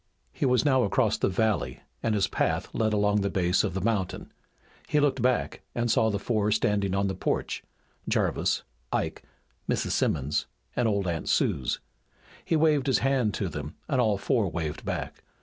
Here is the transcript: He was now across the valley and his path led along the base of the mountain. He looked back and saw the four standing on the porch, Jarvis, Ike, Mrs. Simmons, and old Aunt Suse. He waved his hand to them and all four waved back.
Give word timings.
He 0.31 0.47
was 0.47 0.65
now 0.65 0.81
across 0.81 1.19
the 1.19 1.29
valley 1.29 1.81
and 2.01 2.15
his 2.15 2.27
path 2.27 2.69
led 2.73 2.91
along 2.91 3.21
the 3.21 3.29
base 3.29 3.63
of 3.63 3.75
the 3.75 3.81
mountain. 3.81 4.31
He 4.89 4.99
looked 4.99 5.21
back 5.21 5.61
and 5.75 5.91
saw 5.91 6.09
the 6.09 6.17
four 6.17 6.51
standing 6.51 6.95
on 6.95 7.05
the 7.07 7.13
porch, 7.13 7.63
Jarvis, 8.09 8.63
Ike, 8.91 9.21
Mrs. 9.69 9.91
Simmons, 9.91 10.47
and 10.75 10.87
old 10.87 11.07
Aunt 11.07 11.29
Suse. 11.29 11.79
He 12.43 12.55
waved 12.55 12.87
his 12.87 12.97
hand 13.05 13.35
to 13.35 13.47
them 13.47 13.75
and 13.87 14.01
all 14.01 14.17
four 14.17 14.49
waved 14.49 14.83
back. 14.83 15.23